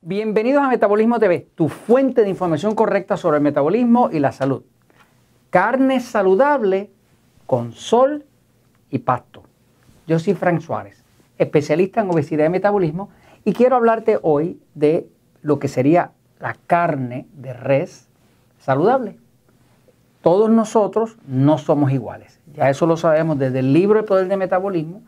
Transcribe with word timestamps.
Bienvenidos 0.00 0.62
a 0.62 0.68
Metabolismo 0.68 1.18
TV, 1.18 1.48
tu 1.56 1.68
fuente 1.68 2.22
de 2.22 2.28
información 2.28 2.76
correcta 2.76 3.16
sobre 3.16 3.38
el 3.38 3.42
metabolismo 3.42 4.10
y 4.12 4.20
la 4.20 4.30
salud. 4.30 4.62
Carne 5.50 5.98
saludable 5.98 6.88
con 7.46 7.72
sol 7.72 8.24
y 8.90 9.00
pasto. 9.00 9.42
Yo 10.06 10.20
soy 10.20 10.34
Frank 10.34 10.60
Suárez, 10.60 11.02
especialista 11.36 12.00
en 12.00 12.10
obesidad 12.10 12.46
y 12.46 12.48
metabolismo, 12.48 13.10
y 13.44 13.52
quiero 13.54 13.74
hablarte 13.74 14.20
hoy 14.22 14.60
de 14.76 15.08
lo 15.42 15.58
que 15.58 15.66
sería 15.66 16.12
la 16.38 16.56
carne 16.68 17.26
de 17.32 17.52
res 17.52 18.08
saludable. 18.60 19.18
Todos 20.22 20.48
nosotros 20.48 21.16
no 21.26 21.58
somos 21.58 21.90
iguales. 21.90 22.38
Ya 22.54 22.70
eso 22.70 22.86
lo 22.86 22.96
sabemos 22.96 23.36
desde 23.36 23.58
el 23.58 23.72
libro 23.72 23.98
El 23.98 24.04
Poder 24.04 24.28
de 24.28 24.36
Metabolismo. 24.36 25.02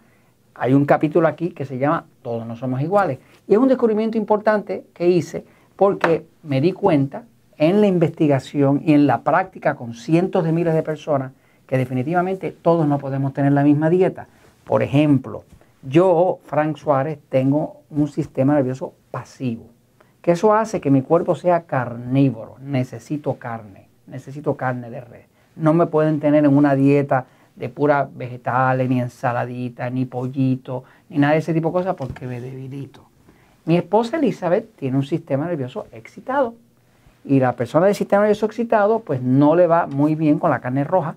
Hay 0.62 0.74
un 0.74 0.84
capítulo 0.84 1.26
aquí 1.26 1.52
que 1.52 1.64
se 1.64 1.78
llama 1.78 2.04
Todos 2.20 2.46
no 2.46 2.54
somos 2.54 2.82
iguales. 2.82 3.18
Y 3.48 3.54
es 3.54 3.58
un 3.58 3.68
descubrimiento 3.68 4.18
importante 4.18 4.84
que 4.92 5.08
hice 5.08 5.42
porque 5.74 6.26
me 6.42 6.60
di 6.60 6.72
cuenta 6.72 7.24
en 7.56 7.80
la 7.80 7.86
investigación 7.86 8.82
y 8.84 8.92
en 8.92 9.06
la 9.06 9.22
práctica 9.22 9.74
con 9.74 9.94
cientos 9.94 10.44
de 10.44 10.52
miles 10.52 10.74
de 10.74 10.82
personas 10.82 11.32
que 11.66 11.78
definitivamente 11.78 12.52
todos 12.52 12.86
no 12.86 12.98
podemos 12.98 13.32
tener 13.32 13.52
la 13.52 13.64
misma 13.64 13.88
dieta. 13.88 14.26
Por 14.64 14.82
ejemplo, 14.82 15.44
yo, 15.82 16.40
Frank 16.44 16.76
Suárez, 16.76 17.18
tengo 17.30 17.80
un 17.88 18.08
sistema 18.08 18.54
nervioso 18.54 18.92
pasivo, 19.10 19.64
que 20.20 20.32
eso 20.32 20.52
hace 20.52 20.78
que 20.78 20.90
mi 20.90 21.00
cuerpo 21.00 21.36
sea 21.36 21.62
carnívoro, 21.62 22.56
necesito 22.60 23.36
carne, 23.36 23.88
necesito 24.06 24.58
carne 24.58 24.90
de 24.90 25.00
red. 25.00 25.24
No 25.56 25.72
me 25.72 25.86
pueden 25.86 26.20
tener 26.20 26.44
en 26.44 26.54
una 26.54 26.74
dieta 26.74 27.24
de 27.56 27.68
pura 27.68 28.08
vegetales, 28.12 28.88
ni 28.88 29.00
ensaladita, 29.00 29.90
ni 29.90 30.04
pollito, 30.06 30.84
ni 31.08 31.18
nada 31.18 31.34
de 31.34 31.40
ese 31.40 31.54
tipo 31.54 31.68
de 31.68 31.72
cosas 31.72 31.94
porque 31.94 32.26
me 32.26 32.40
debilito. 32.40 33.04
Mi 33.64 33.76
esposa 33.76 34.16
Elizabeth 34.16 34.74
tiene 34.76 34.96
un 34.96 35.04
sistema 35.04 35.46
nervioso 35.46 35.86
excitado 35.92 36.54
y 37.24 37.38
la 37.38 37.54
persona 37.54 37.86
del 37.86 37.94
sistema 37.94 38.22
nervioso 38.22 38.46
excitado 38.46 39.00
pues 39.00 39.20
no 39.20 39.54
le 39.54 39.66
va 39.66 39.86
muy 39.86 40.14
bien 40.14 40.38
con 40.38 40.50
la 40.50 40.60
carne 40.60 40.84
roja, 40.84 41.16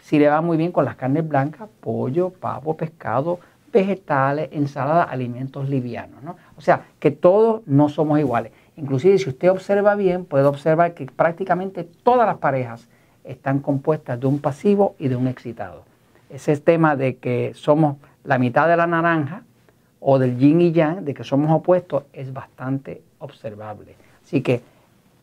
sí 0.00 0.18
le 0.18 0.28
va 0.28 0.40
muy 0.40 0.56
bien 0.56 0.72
con 0.72 0.84
las 0.84 0.96
carnes 0.96 1.28
blancas, 1.28 1.68
pollo, 1.80 2.30
pavo, 2.30 2.76
pescado, 2.76 3.38
vegetales, 3.72 4.48
ensalada, 4.52 5.02
alimentos 5.04 5.68
livianos. 5.68 6.22
¿no? 6.22 6.36
O 6.56 6.60
sea, 6.60 6.86
que 6.98 7.10
todos 7.10 7.62
no 7.66 7.88
somos 7.88 8.18
iguales. 8.18 8.52
Inclusive 8.76 9.18
si 9.18 9.28
usted 9.28 9.50
observa 9.50 9.94
bien, 9.94 10.24
puede 10.24 10.44
observar 10.44 10.94
que 10.94 11.06
prácticamente 11.06 11.84
todas 11.84 12.26
las 12.26 12.38
parejas 12.38 12.88
están 13.28 13.60
compuestas 13.60 14.18
de 14.18 14.26
un 14.26 14.40
pasivo 14.40 14.96
y 14.98 15.08
de 15.08 15.16
un 15.16 15.28
excitado. 15.28 15.84
Ese 16.30 16.56
tema 16.56 16.96
de 16.96 17.16
que 17.16 17.52
somos 17.54 17.96
la 18.24 18.38
mitad 18.38 18.68
de 18.68 18.76
la 18.76 18.86
naranja 18.86 19.42
o 20.00 20.18
del 20.18 20.38
yin 20.38 20.60
y 20.60 20.72
yang, 20.72 21.04
de 21.04 21.14
que 21.14 21.24
somos 21.24 21.50
opuestos, 21.50 22.04
es 22.12 22.32
bastante 22.32 23.02
observable. 23.18 23.94
Así 24.24 24.42
que 24.42 24.62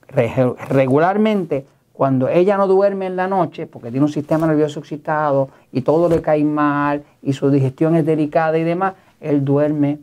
regularmente 0.08 1.66
cuando 1.94 2.28
ella 2.28 2.58
no 2.58 2.67
duerme 2.67 3.08
en 3.08 3.16
la 3.16 3.28
noche, 3.28 3.67
porque 3.67 3.89
tiene 3.89 4.06
un 4.06 4.11
sistema 4.11 4.45
nervioso 4.48 4.80
excitado 4.81 5.50
y 5.72 5.81
todo 5.81 6.09
le 6.09 6.22
cae 6.22 6.44
mal 6.44 7.03
y 7.22 7.33
su 7.33 7.50
digestión 7.50 7.95
es 7.95 8.06
delicada 8.06 8.58
y 8.58 8.64
demás, 8.64 8.95
él 9.22 9.45
duerme 9.45 10.00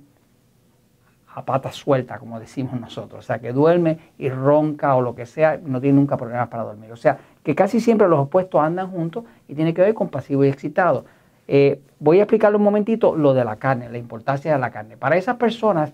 a 1.35 1.45
patas 1.45 1.77
sueltas, 1.77 2.19
como 2.19 2.39
decimos 2.39 2.79
nosotros. 2.79 3.21
O 3.21 3.27
sea, 3.27 3.39
que 3.39 3.53
duerme 3.53 3.99
y 4.19 4.29
ronca 4.29 4.95
o 4.95 5.01
lo 5.01 5.15
que 5.15 5.27
sea, 5.27 5.59
no 5.63 5.81
tiene 5.81 5.99
nunca 5.99 6.17
problemas 6.17 6.49
para 6.49 6.65
dormir. 6.65 6.93
O 6.93 6.97
sea, 6.97 7.19
que 7.43 7.55
casi 7.55 7.81
siempre 7.81 8.09
los 8.09 8.21
opuestos 8.21 8.61
andan 8.61 8.91
juntos 8.91 9.25
y 9.49 9.55
tiene 9.55 9.73
que 9.73 9.83
ver 9.83 9.95
con 9.95 10.09
pasivo 10.09 10.45
y 10.45 10.49
excitado. 10.49 11.07
Eh, 11.49 11.81
voy 11.99 12.19
a 12.19 12.23
explicarle 12.23 12.59
un 12.59 12.63
momentito 12.63 13.17
lo 13.17 13.35
de 13.35 13.45
la 13.45 13.57
carne, 13.57 13.89
la 13.89 13.99
importancia 13.99 14.53
de 14.53 14.59
la 14.59 14.71
carne. 14.71 14.97
Para 14.97 15.17
esas 15.17 15.37
personas 15.37 15.93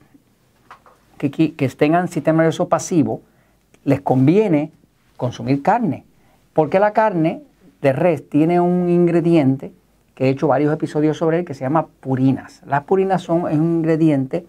que, 1.18 1.30
que, 1.30 1.68
tengan 1.68 2.08
sistema 2.08 2.38
nervioso 2.38 2.68
pasivo, 2.68 3.22
les 3.84 4.00
conviene 4.00 4.72
consumir 5.16 5.62
carne, 5.62 6.04
porque 6.52 6.80
la 6.80 6.92
carne 6.92 7.42
de 7.80 7.92
res 7.92 8.28
tiene 8.28 8.60
un 8.60 8.88
ingrediente 8.88 9.72
que 10.14 10.26
he 10.26 10.28
hecho 10.30 10.48
varios 10.48 10.72
episodios 10.74 11.16
sobre 11.16 11.38
él 11.38 11.44
que 11.44 11.54
se 11.54 11.60
llama 11.60 11.86
purinas. 12.00 12.62
Las 12.66 12.84
purinas 12.84 13.22
son 13.22 13.42
un 13.44 13.52
ingrediente 13.52 14.44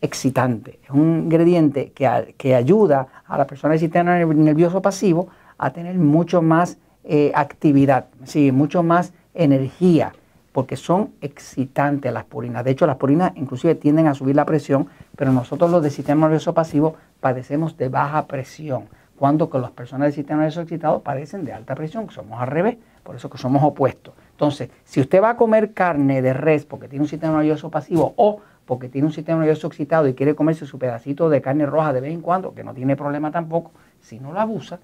excitante, 0.00 0.80
es 0.82 0.90
un 0.90 1.24
ingrediente 1.24 1.92
que, 1.92 2.34
que 2.38 2.54
ayuda 2.54 3.06
a 3.26 3.36
la 3.36 3.46
persona 3.46 3.72
del 3.72 3.80
sistema 3.80 4.18
nervioso 4.18 4.80
pasivo 4.80 5.28
a 5.58 5.72
tener 5.72 5.96
mucho 5.96 6.40
más 6.40 6.78
eh, 7.04 7.32
actividad, 7.34 8.06
sí, 8.24 8.50
mucho 8.52 8.82
más 8.82 9.12
energía, 9.34 10.12
porque 10.52 10.76
son 10.76 11.10
excitantes 11.20 12.12
las 12.12 12.24
purinas. 12.24 12.64
De 12.64 12.72
hecho, 12.72 12.86
las 12.86 12.96
purinas 12.96 13.32
inclusive 13.36 13.74
tienden 13.74 14.06
a 14.06 14.14
subir 14.14 14.36
la 14.36 14.44
presión, 14.44 14.88
pero 15.16 15.32
nosotros 15.32 15.70
los 15.70 15.82
del 15.82 15.92
sistema 15.92 16.26
nervioso 16.26 16.54
pasivo 16.54 16.96
padecemos 17.20 17.76
de 17.76 17.88
baja 17.88 18.26
presión, 18.26 18.88
cuando 19.16 19.50
con 19.50 19.60
las 19.62 19.70
personas 19.70 20.06
del 20.06 20.14
sistema 20.14 20.40
nervioso 20.40 20.62
excitado 20.62 21.02
padecen 21.02 21.44
de 21.44 21.52
alta 21.52 21.74
presión, 21.74 22.10
somos 22.10 22.40
al 22.40 22.48
revés, 22.48 22.78
por 23.02 23.16
eso 23.16 23.28
que 23.28 23.38
somos 23.38 23.62
opuestos. 23.62 24.14
Entonces, 24.32 24.70
si 24.84 25.00
usted 25.00 25.22
va 25.22 25.30
a 25.30 25.36
comer 25.36 25.72
carne 25.74 26.22
de 26.22 26.32
res 26.32 26.64
porque 26.64 26.88
tiene 26.88 27.02
un 27.02 27.08
sistema 27.08 27.36
nervioso 27.36 27.70
pasivo 27.70 28.14
o 28.16 28.40
porque 28.70 28.88
tiene 28.88 29.08
un 29.08 29.12
sistema 29.12 29.40
nervioso 29.40 29.66
excitado 29.66 30.06
y 30.06 30.14
quiere 30.14 30.36
comerse 30.36 30.64
su 30.64 30.78
pedacito 30.78 31.28
de 31.28 31.42
carne 31.42 31.66
roja 31.66 31.92
de 31.92 32.00
vez 32.00 32.12
en 32.12 32.20
cuando, 32.20 32.54
que 32.54 32.62
no 32.62 32.72
tiene 32.72 32.94
problema 32.94 33.32
tampoco, 33.32 33.72
si 34.00 34.20
no 34.20 34.32
la 34.32 34.42
abusa, 34.42 34.78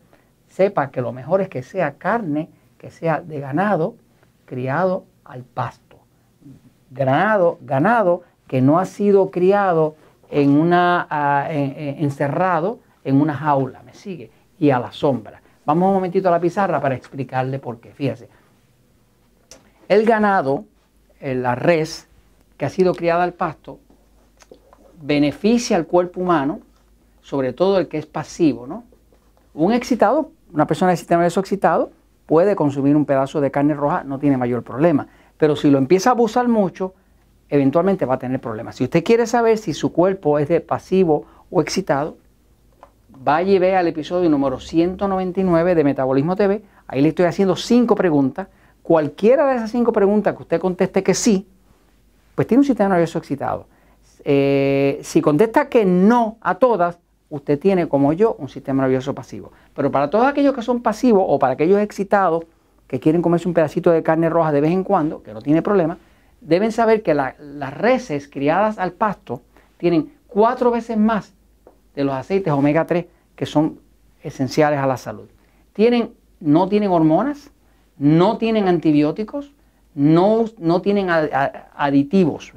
sepa 0.49 0.91
que 0.91 1.01
lo 1.01 1.13
mejor 1.13 1.41
es 1.41 1.49
que 1.49 1.63
sea 1.63 1.93
carne, 1.93 2.51
que 2.79 2.91
sea 2.91 3.21
de 3.21 3.39
ganado, 3.39 3.95
criado 4.45 5.05
al 5.25 5.45
pasto. 5.45 5.99
Ganado, 6.91 7.59
ganado 7.61 8.23
que 8.49 8.61
no 8.61 8.81
ha 8.81 8.87
sido 8.87 9.31
criado 9.31 9.95
en 10.33 10.59
una, 10.59 11.07
ah, 11.09 11.47
encerrado 11.49 12.81
en 13.05 13.21
una 13.21 13.35
jaula, 13.35 13.85
¿me 13.85 13.95
sigue? 13.95 14.33
Y 14.59 14.71
a 14.71 14.81
la 14.81 14.91
sombra. 14.91 15.41
Vamos 15.65 15.87
un 15.87 15.95
momentito 15.95 16.27
a 16.27 16.33
la 16.33 16.41
pizarra 16.41 16.81
para 16.81 16.97
explicarle 16.97 17.61
por 17.61 17.79
qué. 17.79 17.93
Fíjese, 17.93 18.29
el 19.87 20.05
ganado, 20.05 20.65
la 21.21 21.55
res 21.55 22.06
que 22.57 22.65
ha 22.65 22.71
sido 22.71 22.95
criada 22.95 23.23
al 23.23 23.35
pasto, 23.35 23.79
beneficia 25.01 25.77
al 25.77 25.87
cuerpo 25.87 26.21
humano, 26.21 26.61
sobre 27.23 27.53
todo 27.53 27.79
el 27.79 27.89
que 27.89 27.99
es 27.99 28.07
pasivo, 28.07 28.67
¿no? 28.67 28.85
Un 29.53 29.73
excitado 29.73 30.31
una 30.53 30.67
persona 30.67 30.93
de 30.93 30.97
sistema 30.97 31.21
nervioso 31.21 31.41
excitado 31.41 31.91
puede 32.25 32.57
consumir 32.57 32.97
un 32.97 33.05
pedazo 33.05 33.41
de 33.41 33.51
carne 33.51 33.75
roja, 33.75 34.05
no 34.05 34.19
tiene 34.19 34.37
mayor 34.37 34.63
problema. 34.63 35.07
Pero 35.37 35.57
si 35.57 35.71
lo 35.71 35.79
empieza 35.79 36.11
a 36.11 36.13
abusar 36.13 36.49
mucho, 36.49 36.95
eventualmente 37.49 38.07
va 38.07 38.15
a 38.15 38.19
tener 38.19 38.41
problemas. 38.41 38.77
Si 38.77 38.85
usted 38.85 39.05
quiere 39.05 39.27
saber 39.27 39.59
si 39.59 39.75
su 39.75 39.93
cuerpo 39.93 40.39
es 40.39 40.49
de 40.49 40.61
pasivo 40.61 41.27
o 41.51 41.61
excitado, 41.61 42.17
vaya 43.09 43.53
y 43.53 43.59
vea 43.59 43.81
el 43.81 43.89
episodio 43.89 44.29
número 44.29 44.59
199 44.59 45.75
de 45.75 45.85
Metabolismo 45.85 46.37
TV. 46.37 46.63
Ahí 46.87 47.01
le 47.01 47.09
estoy 47.09 47.27
haciendo 47.27 47.55
cinco 47.55 47.95
preguntas. 47.95 48.49
Cualquiera 48.83 49.47
de 49.47 49.57
esas 49.57 49.71
cinco 49.71 49.93
preguntas 49.93 50.35
que 50.35 50.43
usted 50.43 50.61
conteste 50.61 51.03
que 51.03 51.15
sí, 51.15 51.47
pues 52.37 52.47
tiene 52.47 52.61
un 52.61 52.67
sistema 52.67 52.91
nervioso 52.91 53.19
excitado. 53.19 53.67
Eh, 54.25 55.01
si 55.03 55.21
contesta 55.21 55.69
que 55.69 55.85
no 55.85 56.37
a 56.41 56.57
todas, 56.57 57.01
usted 57.31 57.59
tiene, 57.59 57.89
como 57.89 58.13
yo, 58.13 58.37
un 58.39 58.49
sistema 58.49 58.83
nervioso 58.83 59.15
pasivo. 59.15 59.51
Pero 59.75 59.91
para 59.91 60.11
todos 60.11 60.27
aquellos 60.27 60.55
que 60.55 60.63
son 60.63 60.83
pasivos 60.83 61.25
o 61.27 61.39
para 61.41 61.55
aquellos 61.55 61.81
excitados 61.81 62.45
que 62.87 63.01
quieren 63.01 63.23
comerse 63.23 63.49
un 63.49 63.55
pedacito 63.55 63.91
de 63.91 64.03
carne 64.03 64.29
roja 64.29 64.53
de 64.53 64.61
vez 64.61 64.71
en 64.71 64.85
cuando, 64.85 65.23
que 65.23 65.33
no 65.33 65.43
tiene 65.43 65.63
problema, 65.63 65.99
deben 66.41 66.71
saber 66.71 67.03
que 67.03 67.15
las 67.15 67.75
reses 67.75 68.29
criadas 68.29 68.79
al 68.79 68.93
pasto 68.93 69.43
tienen 69.79 70.13
cuatro 70.29 70.71
veces 70.71 70.97
más 70.97 71.35
de 71.95 72.05
los 72.05 72.15
aceites 72.15 72.53
omega 72.53 72.87
3 72.87 73.07
que 73.35 73.47
son 73.47 73.81
esenciales 74.23 74.79
a 74.79 74.87
la 74.87 74.97
salud. 74.97 75.29
Tienen, 75.73 76.13
no 76.41 76.69
tienen 76.69 76.91
hormonas, 76.91 77.51
no 77.99 78.39
tienen 78.39 78.69
antibióticos, 78.69 79.53
no, 79.97 80.45
no 80.59 80.81
tienen 80.81 81.09
aditivos, 81.11 82.53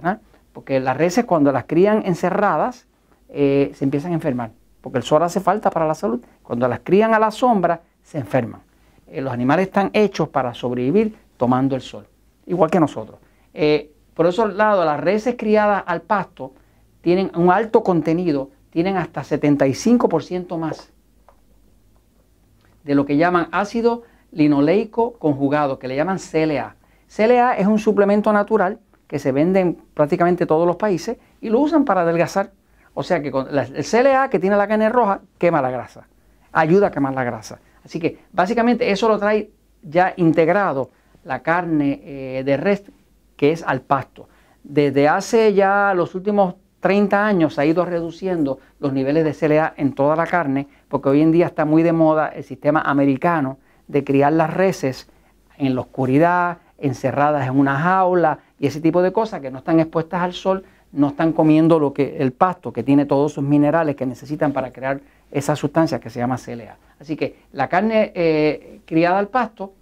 porque 0.54 0.80
las 0.80 0.96
reses 0.96 1.26
cuando 1.26 1.52
las 1.52 1.64
crían 1.64 2.06
encerradas 2.06 2.86
eh, 3.30 3.72
se 3.74 3.84
empiezan 3.84 4.12
a 4.12 4.16
enfermar 4.16 4.52
porque 4.82 4.98
el 4.98 5.04
sol 5.04 5.24
hace 5.24 5.40
falta 5.40 5.70
para 5.70 5.88
la 5.88 5.96
salud. 5.96 6.22
Cuando 6.44 6.68
las 6.68 6.80
crían 6.84 7.14
a 7.14 7.20
la 7.20 7.32
sombra, 7.32 7.82
se 8.02 8.18
enferman. 8.18 8.62
Eh, 9.08 9.22
los 9.22 9.34
animales 9.34 9.68
están 9.68 9.90
hechos 9.94 10.30
para 10.30 10.54
sobrevivir 10.54 11.16
tomando 11.38 11.76
el 11.76 11.82
sol, 11.82 12.08
igual 12.46 12.70
que 12.70 12.80
nosotros. 12.80 13.20
Eh, 13.54 13.92
por 14.14 14.26
eso, 14.26 14.48
lado, 14.48 14.84
las 14.86 15.00
reses 15.00 15.36
criadas 15.38 15.84
al 15.86 16.02
pasto 16.02 16.54
tienen 17.02 17.32
un 17.36 17.52
alto 17.52 17.84
contenido, 17.84 18.50
tienen 18.70 18.98
hasta 18.98 19.22
75% 19.22 20.58
más 20.58 20.92
de 22.84 22.96
lo 22.96 23.06
que 23.06 23.18
llaman 23.18 23.48
ácido 23.52 24.04
linoleico 24.32 25.14
conjugado, 25.14 25.80
que 25.80 25.88
le 25.88 25.96
llaman 25.96 26.20
CLA. 26.20 26.76
CLA 27.14 27.58
es 27.58 27.68
un 27.68 27.80
suplemento 27.80 28.32
natural 28.32 28.80
que 29.08 29.20
se 29.20 29.32
vende 29.32 29.60
en 29.60 29.74
prácticamente 29.94 30.46
todos 30.46 30.68
los 30.68 30.76
países 30.76 31.18
y 31.42 31.50
lo 31.50 31.60
usan 31.60 31.84
para 31.84 32.02
adelgazar. 32.02 32.52
O 32.94 33.04
sea 33.04 33.22
que 33.22 33.30
el 33.30 33.86
CLA 33.86 34.30
que 34.30 34.40
tiene 34.40 34.56
la 34.56 34.68
carne 34.68 34.90
roja 34.90 35.22
quema 35.38 35.62
la 35.62 35.72
grasa, 35.72 36.08
ayuda 36.52 36.88
a 36.88 36.92
quemar 36.92 37.14
la 37.14 37.24
grasa. 37.24 37.60
Así 37.84 38.00
que 38.00 38.20
básicamente 38.32 38.92
eso 38.92 39.08
lo 39.08 39.18
trae 39.18 39.50
ya 39.82 40.14
integrado 40.18 40.92
la 41.24 41.42
carne 41.42 42.02
eh, 42.04 42.44
de 42.46 42.58
res 42.58 42.84
que 43.36 43.52
es 43.52 43.64
al 43.64 43.82
pasto. 43.82 44.28
Desde 44.64 45.08
hace 45.08 45.54
ya 45.54 45.94
los 45.96 46.14
últimos 46.14 46.56
30 46.82 47.26
años 47.26 47.56
se 47.56 47.62
ha 47.62 47.66
ido 47.66 47.86
reduciendo 47.86 48.60
los 48.80 48.94
niveles 48.94 49.24
de 49.24 49.34
CLA 49.34 49.74
en 49.78 49.94
toda 49.94 50.16
la 50.16 50.28
carne, 50.28 50.68
porque 50.88 51.10
hoy 51.10 51.22
en 51.22 51.32
día 51.32 51.48
está 51.48 51.66
muy 51.66 51.84
de 51.84 51.94
moda 51.94 52.28
el 52.28 52.44
sistema 52.44 52.82
americano 52.82 53.58
de 53.88 54.04
criar 54.04 54.34
las 54.34 54.54
reses 54.54 55.10
en 55.58 55.76
la 55.76 55.82
oscuridad, 55.82 56.60
encerradas 56.82 57.48
en 57.48 57.58
una 57.58 57.78
jaula 57.80 58.40
y 58.60 58.68
ese 58.68 58.82
tipo 58.82 59.02
de 59.02 59.12
cosas 59.12 59.42
que 59.42 59.52
no 59.52 59.60
están 59.60 59.80
expuestas 59.80 60.22
al 60.22 60.34
sol, 60.34 60.64
no 60.92 61.10
están 61.10 61.34
comiendo 61.34 61.80
lo 61.80 61.94
que 61.94 62.18
el 62.18 62.32
pasto 62.32 62.74
que 62.74 62.84
tiene 62.84 63.06
todos 63.06 63.34
sus 63.34 63.44
minerales 63.44 63.96
que 63.96 64.06
necesitan 64.06 64.54
para 64.54 64.72
crear 64.72 65.00
esa 65.32 65.56
sustancia 65.56 66.00
que 66.00 66.10
se 66.10 66.20
llama 66.20 66.38
CLA. 66.38 66.78
Así 67.00 67.16
que 67.16 67.36
la 67.54 67.70
carne 67.70 68.12
eh, 68.16 68.82
criada 68.86 69.20
al 69.20 69.28
pasto 69.28 69.74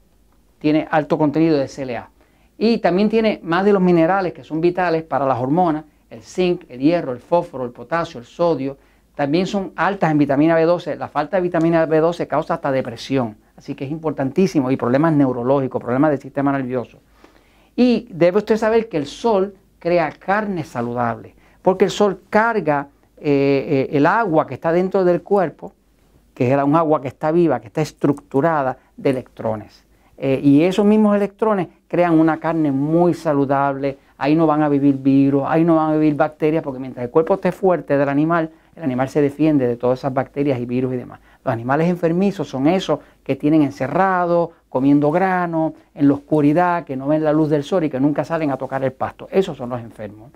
tiene 0.60 0.88
alto 0.90 1.18
contenido 1.18 1.58
de 1.58 1.68
CLA 1.68 2.10
y 2.58 2.80
también 2.80 3.10
tiene 3.10 3.40
más 3.44 3.64
de 3.66 3.74
los 3.74 3.82
minerales 3.82 4.34
que 4.34 4.44
son 4.44 4.60
vitales 4.60 5.04
para 5.04 5.26
las 5.26 5.40
hormonas, 5.40 5.86
el 6.10 6.22
zinc, 6.24 6.64
el 6.70 6.80
hierro, 6.80 7.12
el 7.12 7.20
fósforo, 7.20 7.64
el 7.64 7.72
potasio, 7.72 8.20
el 8.20 8.26
sodio. 8.26 8.78
También 9.16 9.48
son 9.48 9.74
altas 9.76 10.12
en 10.12 10.18
vitamina 10.18 10.60
B12. 10.60 10.96
La 10.96 11.08
falta 11.08 11.38
de 11.38 11.44
vitamina 11.44 11.88
B12 11.88 12.28
causa 12.28 12.56
hasta 12.56 12.72
depresión, 12.72 13.38
así 13.58 13.76
que 13.76 13.86
es 13.86 13.92
importantísimo 13.92 14.72
y 14.72 14.78
problemas 14.78 15.14
neurológicos, 15.14 15.82
problemas 15.82 16.12
del 16.12 16.20
sistema 16.20 16.52
nervioso. 16.52 17.00
Y 17.76 18.08
debe 18.12 18.38
usted 18.38 18.58
saber 18.58 18.88
que 18.88 18.98
el 18.98 19.08
sol 19.08 19.56
crea 19.80 20.12
carne 20.12 20.64
saludable, 20.64 21.36
porque 21.62 21.86
el 21.86 21.92
sol 21.92 22.22
carga 22.30 22.88
eh, 23.20 23.88
eh, 23.90 23.98
el 23.98 24.06
agua 24.06 24.46
que 24.46 24.54
está 24.54 24.72
dentro 24.72 25.04
del 25.04 25.24
cuerpo, 25.24 25.74
que 26.36 26.54
es 26.54 26.64
un 26.64 26.76
agua 26.76 27.02
que 27.02 27.08
está 27.08 27.32
viva, 27.32 27.60
que 27.60 27.68
está 27.68 27.82
estructurada 27.82 28.78
de 28.96 29.10
electrones. 29.10 29.84
Eh, 30.18 30.40
y 30.44 30.64
esos 30.64 30.86
mismos 30.86 31.16
electrones 31.16 31.68
crean 31.88 32.20
una 32.20 32.40
carne 32.40 32.72
muy 32.72 33.16
saludable, 33.16 33.98
ahí 34.20 34.36
no 34.36 34.46
van 34.46 34.62
a 34.62 34.70
vivir 34.70 34.98
virus, 34.98 35.44
ahí 35.48 35.64
no 35.64 35.76
van 35.76 35.92
a 35.92 35.94
vivir 35.94 36.16
bacterias, 36.16 36.64
porque 36.64 36.80
mientras 36.80 37.06
el 37.06 37.12
cuerpo 37.12 37.36
esté 37.36 37.52
fuerte 37.52 37.98
del 37.98 38.10
animal, 38.10 38.52
el 38.78 38.84
animal 38.84 39.10
se 39.10 39.22
defiende 39.22 39.68
de 39.68 39.76
todas 39.76 40.00
esas 40.00 40.14
bacterias 40.14 40.60
y 40.60 40.66
virus 40.66 40.94
y 40.94 40.98
demás. 40.98 41.20
Los 41.44 41.52
animales 41.52 41.90
enfermizos 41.90 42.48
son 42.48 42.68
esos 42.68 43.00
que 43.24 43.36
tienen 43.36 43.64
encerrado, 43.64 44.52
comiendo 44.70 45.10
grano, 45.10 45.74
en 45.96 46.08
la 46.08 46.14
oscuridad, 46.14 46.84
que 46.84 46.96
no 46.96 47.08
ven 47.08 47.24
la 47.24 47.34
luz 47.34 47.50
del 47.50 47.64
sol 47.64 47.86
y 47.86 47.90
que 47.90 48.00
nunca 48.00 48.24
salen 48.24 48.52
a 48.52 48.58
tocar 48.58 48.84
el 48.84 48.94
pasto. 48.94 49.28
Esos 49.32 49.58
son 49.58 49.70
los 49.70 49.82
enfermos. 49.82 50.32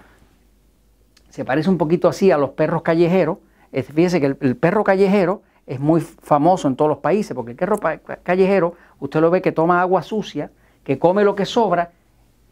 Se 1.29 1.45
parece 1.45 1.69
un 1.69 1.77
poquito 1.77 2.07
así 2.07 2.31
a 2.31 2.37
los 2.37 2.49
perros 2.51 2.81
callejeros. 2.81 3.37
Fíjese 3.71 4.19
que 4.19 4.35
el, 4.39 4.55
perro 4.57 4.83
callejero 4.83 5.43
es 5.67 5.79
muy 5.79 6.01
famoso 6.01 6.67
en 6.67 6.75
todos 6.75 6.89
los 6.89 6.97
países, 6.97 7.35
porque 7.35 7.51
el 7.51 7.57
perro 7.57 7.79
callejero, 8.23 8.73
usted 8.99 9.21
lo 9.21 9.29
ve 9.29 9.43
que 9.43 9.51
toma 9.51 9.81
agua 9.81 10.01
sucia, 10.01 10.49
que 10.83 10.97
come 10.97 11.23
lo 11.23 11.35
que 11.35 11.45
sobra 11.45 11.91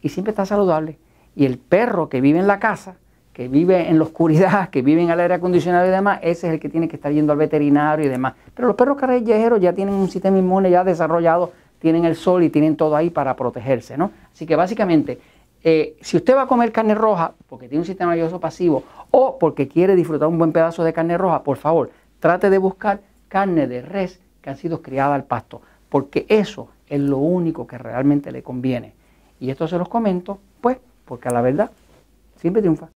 y 0.00 0.10
siempre 0.10 0.30
está 0.30 0.46
saludable. 0.46 0.98
Y 1.34 1.46
el 1.46 1.58
perro 1.58 2.08
que 2.08 2.20
vive 2.20 2.38
en 2.38 2.46
la 2.46 2.60
casa, 2.60 2.94
que 3.40 3.48
vive 3.48 3.88
en 3.88 3.96
la 3.96 4.04
oscuridad, 4.04 4.68
que 4.70 4.82
vive 4.82 5.00
en 5.00 5.08
el 5.08 5.18
aire 5.18 5.32
acondicionado 5.32 5.86
y 5.86 5.90
demás, 5.90 6.18
ese 6.20 6.46
es 6.46 6.52
el 6.52 6.60
que 6.60 6.68
tiene 6.68 6.88
que 6.88 6.96
estar 6.96 7.10
yendo 7.10 7.32
al 7.32 7.38
veterinario 7.38 8.04
y 8.04 8.08
demás. 8.10 8.34
Pero 8.54 8.68
los 8.68 8.76
perros 8.76 8.98
callejeros 8.98 9.58
ya 9.62 9.72
tienen 9.72 9.94
un 9.94 10.10
sistema 10.10 10.36
inmune 10.36 10.70
ya 10.70 10.84
desarrollado, 10.84 11.50
tienen 11.78 12.04
el 12.04 12.16
sol 12.16 12.42
y 12.42 12.50
tienen 12.50 12.76
todo 12.76 12.94
ahí 12.94 13.08
para 13.08 13.34
protegerse, 13.36 13.96
¿no? 13.96 14.10
Así 14.30 14.44
que 14.44 14.56
básicamente, 14.56 15.18
eh, 15.64 15.96
si 16.02 16.18
usted 16.18 16.36
va 16.36 16.42
a 16.42 16.46
comer 16.46 16.70
carne 16.70 16.94
roja 16.94 17.32
porque 17.48 17.66
tiene 17.66 17.80
un 17.80 17.86
sistema 17.86 18.10
nervioso 18.10 18.38
pasivo 18.40 18.84
o 19.10 19.38
porque 19.38 19.68
quiere 19.68 19.96
disfrutar 19.96 20.28
un 20.28 20.36
buen 20.36 20.52
pedazo 20.52 20.84
de 20.84 20.92
carne 20.92 21.16
roja, 21.16 21.42
por 21.42 21.56
favor, 21.56 21.90
trate 22.18 22.50
de 22.50 22.58
buscar 22.58 23.00
carne 23.28 23.66
de 23.66 23.80
res 23.80 24.20
que 24.42 24.50
han 24.50 24.58
sido 24.58 24.82
criadas 24.82 25.14
al 25.14 25.24
pasto, 25.24 25.62
porque 25.88 26.26
eso 26.28 26.68
es 26.90 27.00
lo 27.00 27.16
único 27.16 27.66
que 27.66 27.78
realmente 27.78 28.32
le 28.32 28.42
conviene. 28.42 28.92
Y 29.40 29.48
esto 29.48 29.66
se 29.66 29.78
los 29.78 29.88
comento, 29.88 30.40
pues, 30.60 30.76
porque 31.06 31.30
a 31.30 31.32
la 31.32 31.40
verdad 31.40 31.70
siempre 32.36 32.60
triunfa. 32.60 32.90